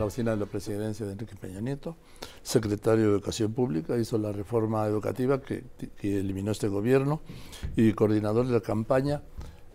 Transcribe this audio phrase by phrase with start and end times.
[0.00, 1.96] la oficina de la presidencia de Enrique Peña Nieto,
[2.42, 5.64] secretario de Educación Pública, hizo la reforma educativa que,
[5.96, 7.20] que eliminó este gobierno
[7.76, 9.22] y coordinador de la campaña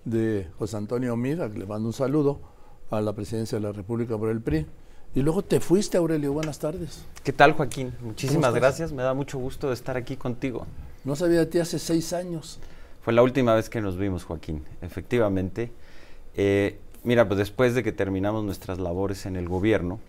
[0.03, 2.39] de José Antonio Mira, que le mando un saludo
[2.89, 4.65] a la presidencia de la República por el PRI.
[5.13, 6.33] Y luego te fuiste, Aurelio.
[6.33, 7.05] Buenas tardes.
[7.23, 7.93] ¿Qué tal, Joaquín?
[8.01, 8.91] Muchísimas gracias.
[8.91, 10.65] Me da mucho gusto estar aquí contigo.
[11.05, 12.59] No sabía de ti hace seis años.
[13.01, 14.65] Fue la última vez que nos vimos, Joaquín.
[14.81, 15.71] Efectivamente.
[16.35, 19.99] Eh, mira, pues después de que terminamos nuestras labores en el gobierno,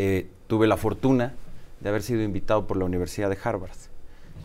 [0.00, 1.34] eh, tuve la fortuna
[1.80, 3.76] de haber sido invitado por la Universidad de Harvard.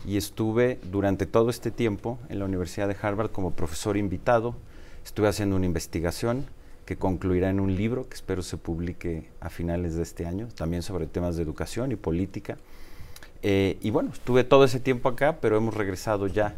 [0.04, 4.56] Y estuve durante todo este tiempo en la Universidad de Harvard como profesor invitado.
[5.04, 6.44] Estuve haciendo una investigación
[6.86, 10.82] que concluirá en un libro que espero se publique a finales de este año, también
[10.82, 12.58] sobre temas de educación y política.
[13.42, 16.56] Eh, y bueno, estuve todo ese tiempo acá, pero hemos regresado ya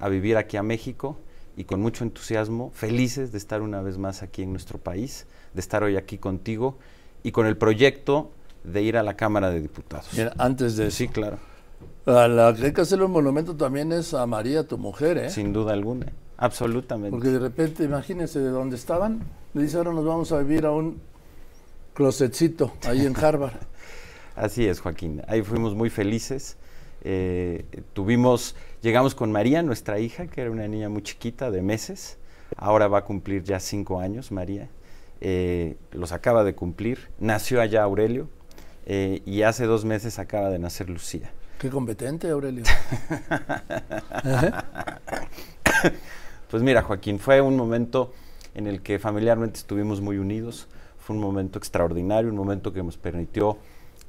[0.00, 1.18] a vivir aquí a México
[1.54, 5.60] y con mucho entusiasmo, felices de estar una vez más aquí en nuestro país, de
[5.60, 6.78] estar hoy aquí contigo
[7.22, 8.32] y con el proyecto
[8.64, 10.08] de ir a la Cámara de Diputados.
[10.16, 11.38] Mira, antes de Sí, claro.
[12.06, 15.30] A la que hay que hacerle un monumento también es a María, tu mujer, ¿eh?
[15.30, 16.06] Sin duda alguna,
[16.38, 17.10] absolutamente.
[17.10, 19.20] Porque de repente, imagínense de dónde estaban,
[19.52, 21.00] le dice ahora nos vamos a vivir a un
[21.92, 23.52] closetcito ahí en Harvard.
[24.36, 25.20] Así es, Joaquín.
[25.28, 26.56] Ahí fuimos muy felices.
[27.02, 32.16] Eh, tuvimos, llegamos con María, nuestra hija, que era una niña muy chiquita, de meses.
[32.56, 34.70] Ahora va a cumplir ya cinco años, María.
[35.20, 37.10] Eh, los acaba de cumplir.
[37.18, 38.28] Nació allá Aurelio
[38.90, 41.30] eh, y hace dos meses acaba de nacer Lucía.
[41.58, 42.64] Qué competente, Aurelio.
[46.50, 48.14] pues mira, Joaquín, fue un momento
[48.54, 50.68] en el que familiarmente estuvimos muy unidos.
[50.98, 53.58] Fue un momento extraordinario, un momento que nos permitió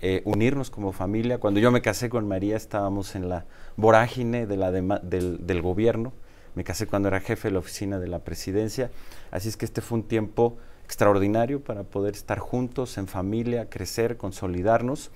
[0.02, 1.40] eh, unirnos como familia.
[1.40, 3.44] Cuando yo me casé con María estábamos en la
[3.76, 6.14] vorágine de la del, del, gobierno.
[6.56, 8.92] Me casé cuando era jefe de la oficina de la presidencia.
[9.30, 10.56] Así es que este fue un tiempo
[10.90, 15.12] extraordinario para poder estar juntos en familia, crecer, consolidarnos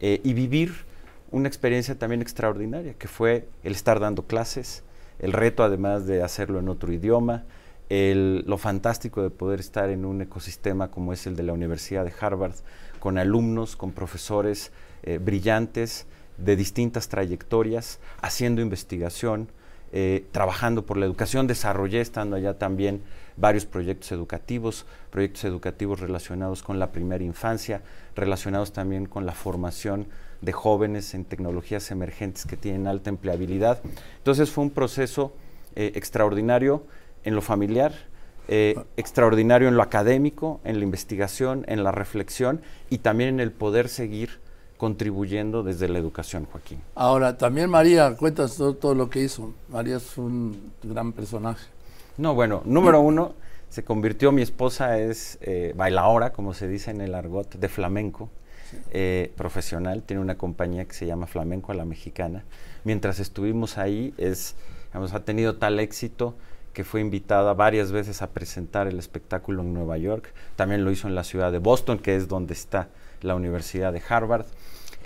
[0.00, 0.84] eh, y vivir
[1.30, 4.82] una experiencia también extraordinaria, que fue el estar dando clases,
[5.18, 7.44] el reto además de hacerlo en otro idioma,
[7.88, 12.04] el, lo fantástico de poder estar en un ecosistema como es el de la Universidad
[12.04, 12.56] de Harvard,
[13.00, 14.72] con alumnos, con profesores
[15.04, 16.06] eh, brillantes
[16.36, 19.48] de distintas trayectorias, haciendo investigación,
[19.96, 21.46] eh, trabajando por la educación.
[21.46, 23.00] Desarrollé, estando allá también,
[23.36, 27.80] varios proyectos educativos, proyectos educativos relacionados con la primera infancia,
[28.16, 30.08] relacionados también con la formación
[30.40, 33.82] de jóvenes en tecnologías emergentes que tienen alta empleabilidad.
[34.18, 35.32] Entonces fue un proceso
[35.76, 36.84] eh, extraordinario
[37.22, 37.94] en lo familiar,
[38.48, 43.52] eh, extraordinario en lo académico, en la investigación, en la reflexión y también en el
[43.52, 44.40] poder seguir
[44.76, 46.80] contribuyendo desde la educación, Joaquín.
[46.94, 49.54] Ahora, también María, cuentas todo, lo que hizo.
[49.68, 51.66] María es un gran personaje.
[52.16, 53.34] No, bueno, número uno,
[53.68, 58.28] se convirtió, mi esposa es eh, bailaora, como se dice en el argot, de flamenco.
[58.90, 62.44] Eh, profesional, tiene una compañía que se llama Flamenco a la Mexicana.
[62.82, 64.56] Mientras estuvimos ahí, es,
[64.92, 66.34] ha tenido tal éxito
[66.72, 70.32] que fue invitada varias veces a presentar el espectáculo en Nueva York.
[70.56, 72.88] También lo hizo en la ciudad de Boston, que es donde está
[73.24, 74.46] la Universidad de Harvard.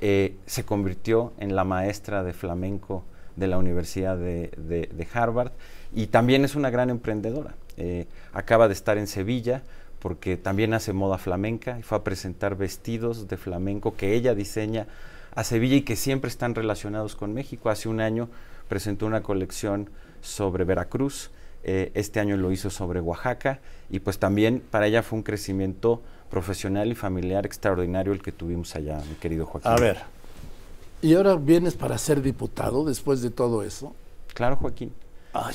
[0.00, 3.04] Eh, se convirtió en la maestra de flamenco
[3.36, 5.52] de la Universidad de, Harvard
[5.94, 7.54] y también es una gran emprendedora.
[7.76, 9.62] Eh, acaba de estar en Sevilla
[10.00, 14.86] porque también hace moda flamenca y fue a presentar vestidos de flamenco que ella diseña
[15.34, 17.70] a Sevilla y que siempre están relacionados con México.
[17.70, 18.28] Hace un año
[18.68, 19.90] presentó una colección
[20.20, 21.30] sobre Veracruz,
[21.64, 26.02] eh, este año lo hizo sobre Oaxaca y pues también para ella fue un crecimiento
[26.31, 29.71] profesional y familiar extraordinario el que tuvimos allá, mi querido Joaquín.
[29.71, 29.99] A ver,
[31.03, 33.94] ¿y ahora vienes para ser diputado después de todo eso?
[34.34, 34.93] Claro, Joaquín.
[35.33, 35.55] Ay,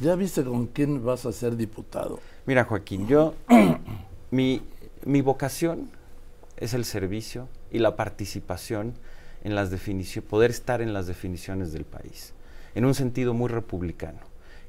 [0.00, 2.18] ¿Ya viste con quién vas a ser diputado?
[2.44, 3.34] Mira, Joaquín, yo,
[4.30, 4.62] mi,
[5.04, 5.90] mi vocación
[6.56, 8.94] es el servicio y la participación
[9.44, 12.32] en las definiciones, poder estar en las definiciones del país,
[12.74, 14.20] en un sentido muy republicano,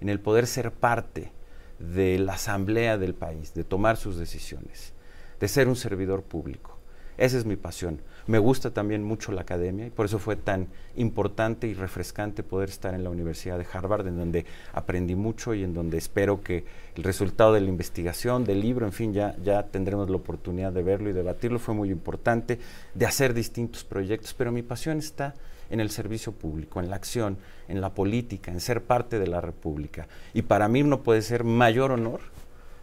[0.01, 1.31] en el poder ser parte
[1.79, 4.93] de la asamblea del país, de tomar sus decisiones,
[5.39, 6.77] de ser un servidor público.
[7.17, 8.01] Esa es mi pasión.
[8.25, 12.69] Me gusta también mucho la academia y por eso fue tan importante y refrescante poder
[12.69, 16.63] estar en la Universidad de Harvard, en donde aprendí mucho y en donde espero que
[16.95, 20.83] el resultado de la investigación, del libro, en fin, ya, ya tendremos la oportunidad de
[20.83, 21.59] verlo y debatirlo.
[21.59, 22.59] Fue muy importante
[22.95, 25.35] de hacer distintos proyectos, pero mi pasión está
[25.69, 27.37] en el servicio público, en la acción,
[27.67, 30.07] en la política, en ser parte de la República.
[30.33, 32.21] Y para mí no puede ser mayor honor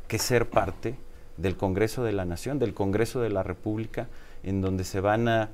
[0.08, 0.96] que ser parte
[1.36, 4.08] del Congreso de la Nación, del Congreso de la República,
[4.42, 5.50] en donde se van a,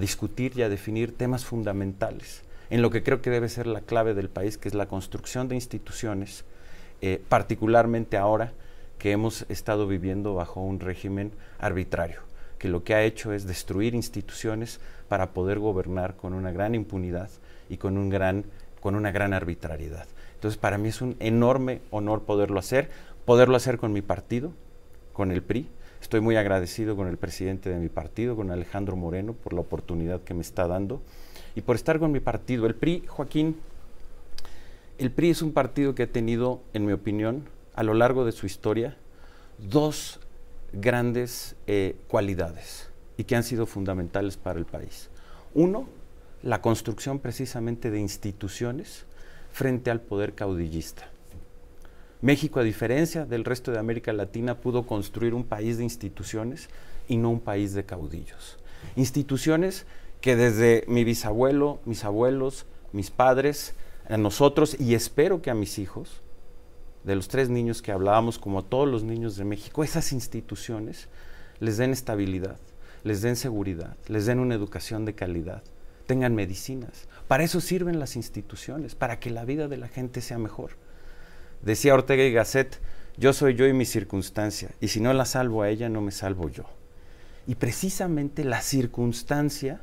[0.00, 4.14] discutir y a definir temas fundamentales, en lo que creo que debe ser la clave
[4.14, 6.44] del país, que es la construcción de instituciones,
[7.00, 8.52] eh, particularmente ahora
[8.98, 12.20] que hemos estado viviendo bajo un régimen arbitrario,
[12.62, 14.78] que lo que ha hecho es destruir instituciones
[15.08, 17.28] para poder gobernar con una gran impunidad
[17.68, 18.44] y con, un gran,
[18.80, 20.06] con una gran arbitrariedad.
[20.36, 22.88] Entonces, para mí es un enorme honor poderlo hacer,
[23.24, 24.52] poderlo hacer con mi partido,
[25.12, 25.66] con el PRI.
[26.00, 30.20] Estoy muy agradecido con el presidente de mi partido, con Alejandro Moreno, por la oportunidad
[30.20, 31.02] que me está dando
[31.56, 32.66] y por estar con mi partido.
[32.66, 33.56] El PRI, Joaquín,
[34.98, 37.42] el PRI es un partido que ha tenido, en mi opinión,
[37.74, 38.96] a lo largo de su historia,
[39.58, 40.20] dos
[40.72, 45.10] grandes eh, cualidades y que han sido fundamentales para el país.
[45.54, 45.86] Uno,
[46.42, 49.04] la construcción precisamente de instituciones
[49.52, 51.08] frente al poder caudillista.
[52.20, 56.68] México, a diferencia del resto de América Latina, pudo construir un país de instituciones
[57.08, 58.58] y no un país de caudillos.
[58.96, 59.86] Instituciones
[60.20, 63.74] que desde mi bisabuelo, mis abuelos, mis padres,
[64.08, 66.22] a nosotros y espero que a mis hijos,
[67.04, 71.08] de los tres niños que hablábamos, como a todos los niños de México, esas instituciones
[71.58, 72.58] les den estabilidad,
[73.04, 75.62] les den seguridad, les den una educación de calidad,
[76.06, 77.08] tengan medicinas.
[77.28, 80.72] Para eso sirven las instituciones, para que la vida de la gente sea mejor.
[81.62, 82.80] Decía Ortega y Gasset,
[83.16, 86.12] yo soy yo y mi circunstancia, y si no la salvo a ella, no me
[86.12, 86.64] salvo yo.
[87.46, 89.80] Y precisamente la circunstancia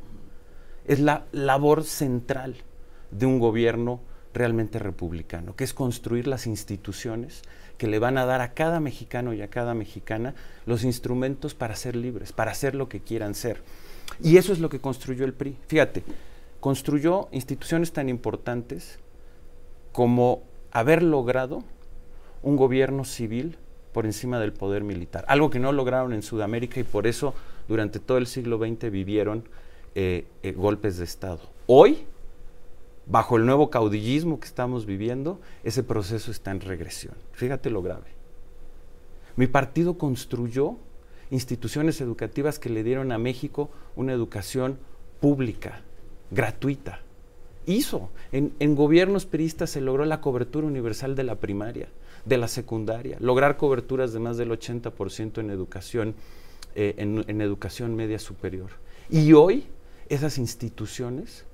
[0.85, 2.55] es la labor central
[3.11, 4.01] de un gobierno
[4.33, 7.41] realmente republicano, que es construir las instituciones
[7.77, 10.35] que le van a dar a cada mexicano y a cada mexicana
[10.65, 13.61] los instrumentos para ser libres, para hacer lo que quieran ser.
[14.21, 15.57] Y eso es lo que construyó el PRI.
[15.67, 16.03] Fíjate,
[16.59, 18.99] construyó instituciones tan importantes
[19.91, 21.63] como haber logrado
[22.43, 23.57] un gobierno civil
[23.93, 27.33] por encima del poder militar, algo que no lograron en Sudamérica y por eso
[27.67, 29.43] durante todo el siglo XX vivieron
[29.95, 31.39] eh, eh, golpes de Estado.
[31.65, 32.05] Hoy,
[33.09, 37.15] bajo el nuevo caudillismo que estamos viviendo, ese proceso está en regresión.
[37.33, 38.07] Fíjate lo grave.
[39.35, 40.77] Mi partido construyó
[41.31, 44.77] instituciones educativas que le dieron a México una educación
[45.19, 45.81] pública,
[46.31, 47.01] gratuita,
[47.65, 48.09] hizo.
[48.31, 51.89] En, gobiernos peristas se logró la cobertura universal de la primaria,
[52.25, 56.15] de la secundaria, lograr coberturas de más del 80% en educación,
[56.75, 58.69] eh, en, educación media superior.
[59.09, 59.65] Y hoy
[60.09, 61.45] esas instituciones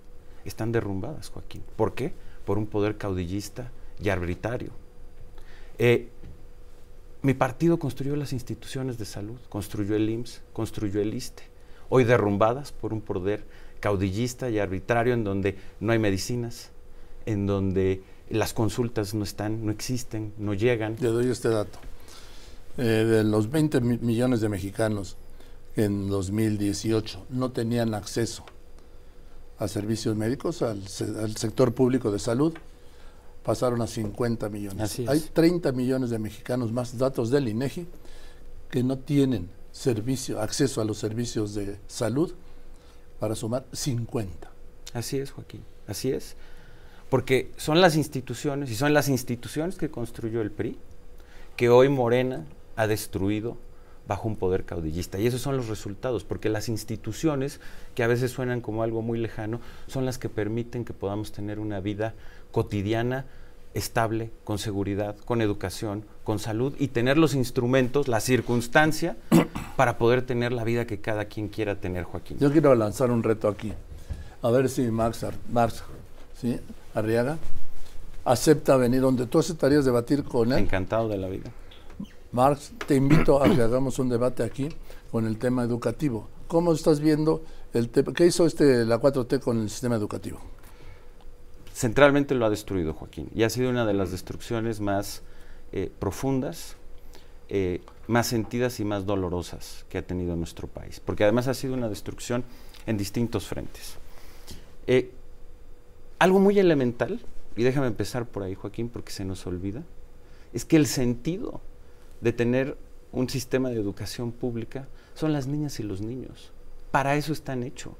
[0.45, 1.63] están derrumbadas, Joaquín.
[1.75, 2.13] ¿Por qué?
[2.45, 3.71] Por un poder caudillista
[4.01, 4.71] y arbitrario.
[5.77, 6.09] Eh,
[7.21, 11.44] mi partido construyó las instituciones de salud, construyó el IMSS, construyó el ISTE,
[11.89, 13.44] hoy derrumbadas por un poder
[13.80, 16.71] caudillista y arbitrario en donde no hay medicinas,
[17.25, 20.97] en donde las consultas no están, no existen, no llegan.
[21.00, 21.80] Le doy este dato.
[22.77, 25.18] Eh, de los 20 millones de mexicanos
[25.75, 28.45] en 2018 no tenían acceso
[29.57, 32.54] a servicios médicos, al, sector público de salud,
[33.44, 35.00] pasaron a 50 millones.
[35.07, 37.88] Hay 30 millones de mexicanos más, datos del INEGI,
[38.69, 42.34] que no tienen servicio, acceso a los servicios de salud
[43.19, 44.50] para sumar 50.
[44.94, 46.36] Así es, Joaquín, así es.
[47.10, 50.78] Porque son las instituciones, y son las instituciones que construyó el PRI,
[51.56, 53.57] que hoy Morena ha destruido
[54.07, 55.19] bajo un poder caudillista.
[55.19, 57.60] Y esos son los resultados, porque las instituciones,
[57.94, 61.60] que a veces suenan como algo muy lejano, son las que permiten que podamos tener
[61.60, 62.13] una vida
[62.52, 63.25] cotidiana
[63.74, 69.18] estable, con seguridad, con educación, con salud y tener los instrumentos, la circunstancia
[69.75, 72.38] para poder tener la vida que cada quien quiera tener, Joaquín.
[72.40, 73.74] Yo quiero lanzar un reto aquí.
[74.42, 75.83] A ver si Max, Marx
[76.40, 76.59] ¿sí?
[76.94, 77.38] Arriaga
[78.26, 80.59] acepta venir donde tú aceptarías debatir con él.
[80.59, 81.52] Encantado de la vida.
[82.35, 84.68] Marx, te invito a que hagamos un debate aquí
[85.09, 86.27] con el tema educativo.
[86.49, 87.42] ¿Cómo estás viendo
[87.73, 87.89] el?
[87.89, 90.42] ¿Qué hizo este, la 4T con el sistema educativo?
[91.73, 95.23] centralmente lo ha destruido Joaquín y ha sido una de las destrucciones más
[95.71, 96.75] eh, profundas,
[97.47, 101.73] eh, más sentidas y más dolorosas que ha tenido nuestro país, porque además ha sido
[101.73, 102.44] una destrucción
[102.85, 103.95] en distintos frentes.
[104.87, 105.11] Eh,
[106.19, 107.21] algo muy elemental,
[107.56, 109.83] y déjame empezar por ahí Joaquín porque se nos olvida,
[110.54, 111.61] es que el sentido
[112.22, 112.78] de tener
[113.12, 116.52] un sistema de educación pública son las niñas y los niños.
[116.92, 117.94] Para eso están hechos.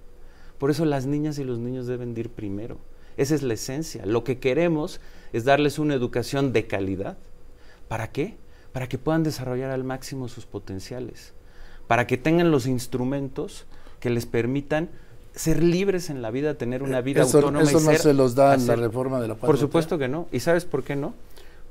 [0.58, 2.78] Por eso las niñas y los niños deben ir primero.
[3.18, 4.06] Esa es la esencia.
[4.06, 5.00] Lo que queremos
[5.34, 7.18] es darles una educación de calidad.
[7.88, 8.36] ¿Para qué?
[8.74, 11.34] Para que puedan desarrollar al máximo sus potenciales.
[11.88, 13.66] Para que tengan los instrumentos
[14.00, 14.90] que les permitan
[15.34, 17.62] ser libres en la vida, tener una vida autónoma.
[17.62, 20.28] Eso no se los da en la reforma de la Por supuesto que no.
[20.32, 21.14] ¿Y sabes por qué no?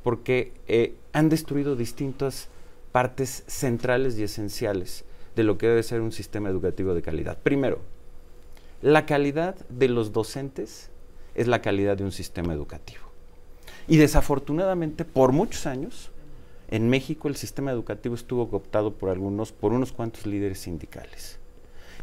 [0.04, 2.49] Porque eh, han destruido distintas
[2.92, 7.38] partes centrales y esenciales de lo que debe ser un sistema educativo de calidad.
[7.42, 7.80] Primero,
[8.82, 10.90] la calidad de los docentes
[11.34, 13.02] es la calidad de un sistema educativo.
[13.88, 16.12] Y desafortunadamente, por muchos años,
[16.68, 21.38] en México el sistema educativo estuvo cooptado por algunos, por unos cuantos líderes sindicales.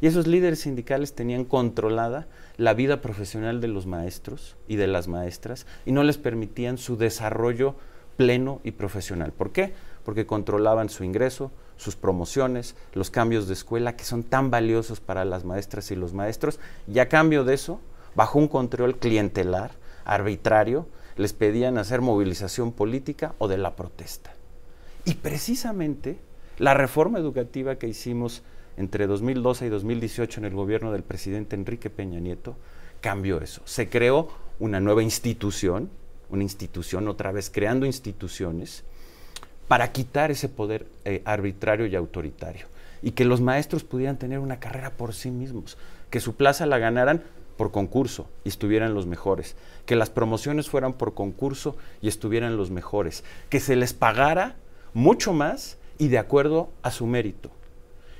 [0.02, 2.28] Y esos líderes sindicales tenían controlada
[2.58, 6.98] la vida profesional de los maestros y de las maestras y no les permitían su
[6.98, 7.76] desarrollo
[8.22, 9.32] pleno y profesional.
[9.32, 9.74] ¿Por qué?
[10.06, 15.26] Porque controlaban su ingreso, sus promociones, los cambios de escuela que son tan valiosos para
[15.26, 17.82] las maestras y los maestros, y a cambio de eso,
[18.14, 19.72] bajo un control clientelar,
[20.06, 20.86] arbitrario,
[21.18, 24.32] les pedían hacer movilización política o de la protesta.
[25.04, 26.20] Y precisamente
[26.60, 28.44] la reforma educativa que hicimos
[28.78, 32.56] entre 2012 y 2018 en el gobierno del presidente Enrique Peña Nieto
[33.02, 33.64] cambió eso.
[33.66, 35.90] Se creó una nueva institución,
[36.32, 38.84] una institución otra vez creando instituciones
[39.68, 42.68] para quitar ese poder eh, arbitrario y autoritario.
[43.02, 45.78] Y que los maestros pudieran tener una carrera por sí mismos,
[46.10, 47.24] que su plaza la ganaran
[47.58, 52.72] por concurso y estuvieran los mejores, que las promociones fueran por concurso y estuvieran los
[52.72, 54.56] mejores, que se les pagara
[54.94, 57.52] mucho más y de acuerdo a su mérito.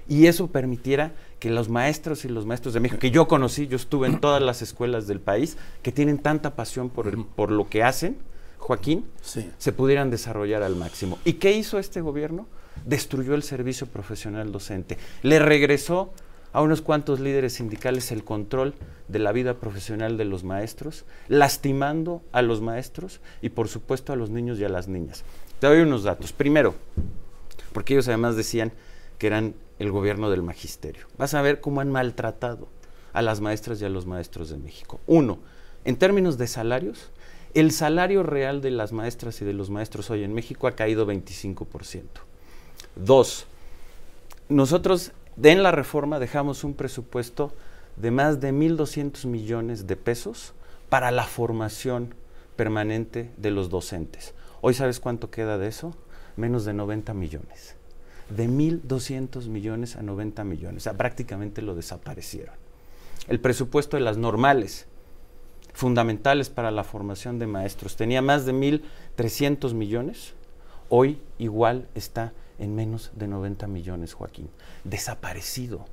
[0.08, 3.76] Y eso permitiera que los maestros y los maestros de México, que yo conocí, yo
[3.76, 7.82] estuve en todas las escuelas del país, que tienen tanta pasión por, por lo que
[7.82, 8.20] hacen,
[8.60, 11.18] Joaquín, se pudieran desarrollar al máximo.
[11.26, 12.46] ¿Y qué hizo este gobierno?
[12.86, 15.00] Destruyó el servicio profesional docente.
[15.24, 16.14] Le regresó
[16.54, 18.76] a unos cuantos líderes sindicales el control
[19.08, 24.16] de la vida profesional de los maestros, lastimando a los maestros y por supuesto a
[24.16, 25.24] los niños y a las niñas.
[25.60, 26.34] Te doy unos datos.
[26.34, 26.76] Primero,
[27.74, 28.72] porque ellos además decían
[29.18, 31.08] que eran el gobierno del magisterio.
[31.18, 32.68] Vas a ver cómo han maltratado
[33.14, 35.00] a las maestras y a los maestros de México.
[35.08, 35.40] Uno,
[35.86, 37.10] en términos de salarios,
[37.56, 41.08] el salario real de las maestras y de los maestros hoy en México ha caído
[41.08, 42.04] 25%.
[42.96, 43.48] Dos,
[44.50, 47.52] nosotros en la reforma dejamos un presupuesto
[47.96, 50.54] de más de 1.200 millones de pesos
[50.90, 52.14] para la formación
[52.56, 54.36] permanente de los docentes.
[54.62, 55.96] Hoy sabes cuánto queda de eso?
[56.38, 57.81] Menos de 90 millones.
[58.36, 60.78] De 1.200 millones a 90 millones.
[60.78, 62.56] O sea, prácticamente lo desaparecieron.
[63.28, 64.88] El presupuesto de las normales,
[65.74, 70.34] fundamentales para la formación de maestros, tenía más de 1.300 millones.
[70.90, 74.50] Hoy igual está en menos de 90 millones, Joaquín.
[74.84, 75.86] Desaparecido.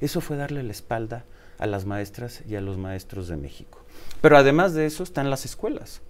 [0.00, 1.24] Eso fue darle la espalda
[1.58, 3.84] a las maestras y a los maestros de México.
[4.20, 6.02] Pero además de eso están las escuelas.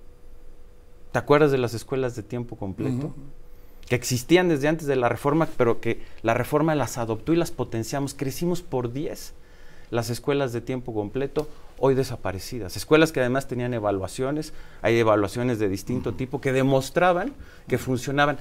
[1.12, 3.14] ¿Te acuerdas de las escuelas de tiempo completo?
[3.92, 7.50] Que existían desde antes de la reforma, pero que la reforma las adoptó y las
[7.50, 8.14] potenciamos.
[8.14, 9.34] Crecimos por 10
[9.90, 11.46] las escuelas de tiempo completo,
[11.78, 12.74] hoy desaparecidas.
[12.78, 17.34] Escuelas que además tenían evaluaciones, hay evaluaciones de distinto tipo que demostraban
[17.68, 18.38] que funcionaban.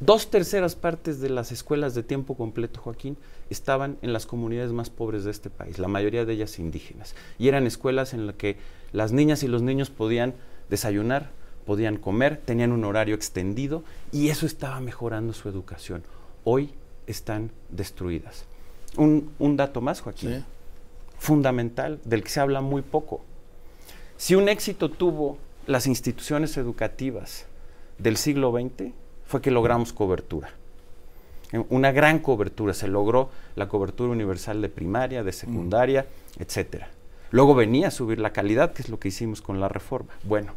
[0.00, 3.16] Dos terceras partes de las escuelas de tiempo completo, Joaquín,
[3.48, 7.14] estaban en las comunidades más pobres de este país, la mayoría de ellas indígenas.
[7.38, 8.56] Y eran escuelas en las que
[8.90, 10.34] las niñas y los niños podían
[10.68, 11.30] desayunar,
[11.70, 16.02] podían comer, tenían un horario extendido y eso estaba mejorando su educación.
[16.42, 16.74] Hoy
[17.06, 18.44] están destruidas.
[18.96, 20.44] Un, dato más, Joaquín,
[21.20, 23.20] fundamental, del que se habla muy poco.
[24.16, 27.46] Si un éxito tuvo las instituciones educativas
[27.98, 28.90] del siglo XX,
[29.24, 30.50] fue que logramos cobertura.
[31.68, 36.00] Una gran cobertura, se logró la cobertura universal de primaria, de secundaria,
[36.34, 36.40] etc.
[36.40, 36.90] etcétera.
[37.30, 40.14] Luego venía a subir la calidad, que es lo que hicimos con la reforma.
[40.24, 40.54] Bueno,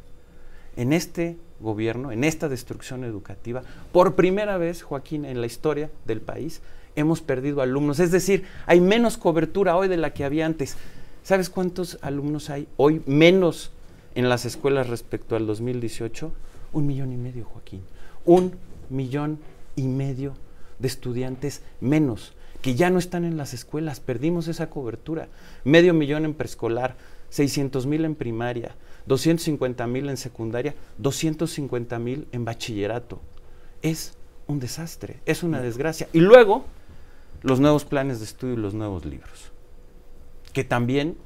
[0.75, 6.21] en este gobierno, en esta destrucción educativa, por primera vez, Joaquín, en la historia del
[6.21, 6.61] país,
[6.95, 7.99] hemos perdido alumnos.
[7.99, 10.75] Es decir, hay menos cobertura hoy de la que había antes.
[11.23, 13.71] ¿Sabes cuántos alumnos hay hoy menos
[14.15, 16.31] en las escuelas respecto al 2018?
[16.73, 17.81] Un millón y medio, Joaquín
[18.25, 18.53] un
[18.89, 19.39] millón
[19.75, 20.33] y medio
[20.79, 25.27] de estudiantes menos que ya no están en las escuelas, perdimos esa cobertura.
[25.65, 26.95] Medio millón en preescolar,
[27.29, 28.73] 600 mil en primaria,
[29.05, 33.19] 250 mil en secundaria, 250 mil en bachillerato.
[33.81, 34.13] Es
[34.47, 36.07] un desastre, es una desgracia.
[36.13, 36.65] Y luego,
[37.41, 39.51] los nuevos planes de estudio y los nuevos libros,
[40.53, 41.17] que también,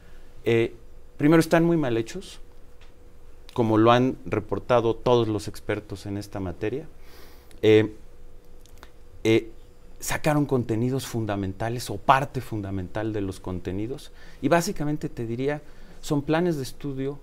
[0.43, 0.75] eh,
[1.17, 2.39] primero, están muy mal hechos,
[3.53, 6.87] como lo han reportado todos los expertos en esta materia,
[7.61, 7.95] eh,
[9.23, 9.51] eh,
[9.99, 15.61] sacaron contenidos fundamentales o parte fundamental de los contenidos y básicamente te diría,
[16.01, 17.19] son planes de estudio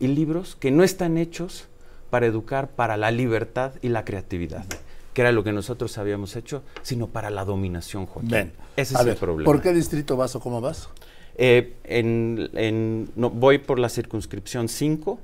[0.00, 1.68] y libros que no están hechos
[2.10, 4.64] para educar para la libertad y la creatividad,
[5.12, 8.52] que era lo que nosotros habíamos hecho, sino para la dominación, Joaquín.
[8.76, 9.44] Ese es el problema.
[9.44, 10.88] ¿Por qué distrito vas o cómo vas?
[11.36, 15.18] Eh, en, no, voy por la circunscripción 5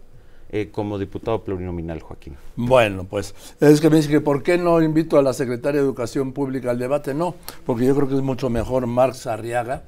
[0.51, 2.37] eh, como diputado plurinominal, Joaquín.
[2.57, 5.87] Bueno, pues es que me dice que ¿por qué no invito a la secretaria de
[5.87, 7.15] Educación Pública al debate?
[7.15, 9.85] No, porque yo creo que es mucho mejor Marx Arriaga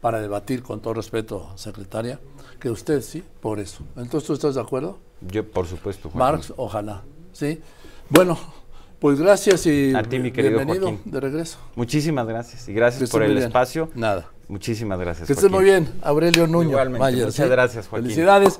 [0.00, 2.18] para debatir, con todo respeto, secretaria,
[2.58, 3.84] que usted, sí, por eso.
[3.96, 4.98] Entonces, ¿tú estás de acuerdo?
[5.20, 7.02] Yo, por supuesto, Marx, ojalá,
[7.32, 7.60] ¿sí?
[8.08, 8.38] Bueno,
[8.98, 11.10] Pues gracias y A ti, mi querido bienvenido Joaquín.
[11.10, 11.58] de regreso.
[11.74, 13.44] Muchísimas gracias y gracias por el bien.
[13.44, 13.88] espacio.
[13.94, 14.28] Nada.
[14.48, 15.26] Muchísimas gracias.
[15.26, 16.72] Que estés muy bien, Aurelio Núñez.
[16.72, 17.50] Igualmente, Mayer, muchas ¿sí?
[17.50, 18.08] gracias, Joaquín.
[18.10, 18.58] Felicidades.